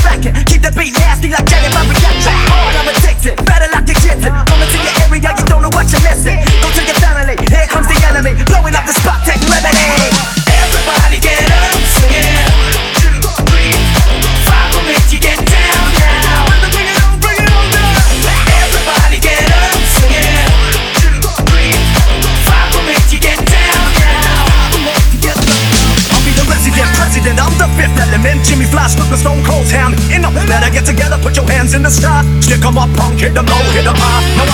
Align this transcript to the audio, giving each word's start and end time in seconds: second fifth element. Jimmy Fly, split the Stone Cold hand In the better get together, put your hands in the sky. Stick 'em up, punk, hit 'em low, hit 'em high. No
second 0.00 0.37
fifth 27.76 27.98
element. 28.00 28.44
Jimmy 28.44 28.64
Fly, 28.64 28.86
split 28.88 29.08
the 29.10 29.16
Stone 29.16 29.44
Cold 29.44 29.66
hand 29.68 29.94
In 30.08 30.22
the 30.22 30.30
better 30.48 30.70
get 30.70 30.86
together, 30.86 31.18
put 31.20 31.36
your 31.36 31.46
hands 31.48 31.74
in 31.74 31.82
the 31.82 31.90
sky. 31.90 32.24
Stick 32.40 32.64
'em 32.64 32.78
up, 32.78 32.88
punk, 32.96 33.20
hit 33.20 33.36
'em 33.36 33.46
low, 33.46 33.62
hit 33.76 33.86
'em 33.86 33.96
high. 33.96 34.22
No 34.36 34.47